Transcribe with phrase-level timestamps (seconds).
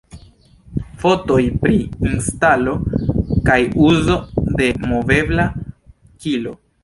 [1.01, 1.75] Fotoj pri
[2.07, 2.73] instalo
[3.49, 3.59] kaj
[3.89, 4.17] uzo
[4.61, 5.49] de "movebla
[6.27, 6.57] kilo"